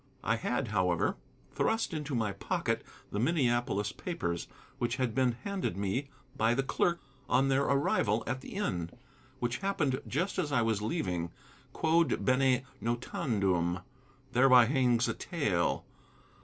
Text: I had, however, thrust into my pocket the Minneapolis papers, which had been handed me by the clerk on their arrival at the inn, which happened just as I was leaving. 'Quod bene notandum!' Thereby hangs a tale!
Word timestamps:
I 0.23 0.35
had, 0.37 0.69
however, 0.69 1.15
thrust 1.51 1.93
into 1.93 2.15
my 2.15 2.31
pocket 2.31 2.83
the 3.11 3.19
Minneapolis 3.19 3.91
papers, 3.91 4.47
which 4.79 4.95
had 4.95 5.13
been 5.13 5.33
handed 5.43 5.77
me 5.77 6.09
by 6.35 6.55
the 6.55 6.63
clerk 6.63 6.99
on 7.29 7.49
their 7.49 7.65
arrival 7.65 8.23
at 8.25 8.41
the 8.41 8.55
inn, 8.55 8.89
which 9.37 9.57
happened 9.59 10.01
just 10.07 10.39
as 10.39 10.51
I 10.51 10.63
was 10.63 10.81
leaving. 10.81 11.29
'Quod 11.71 12.25
bene 12.25 12.63
notandum!' 12.81 13.81
Thereby 14.31 14.65
hangs 14.65 15.07
a 15.07 15.13
tale! 15.13 15.85